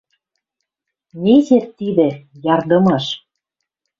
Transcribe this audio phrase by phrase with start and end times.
[1.23, 2.09] Незер тидӹ—
[2.53, 3.05] ярдымаш...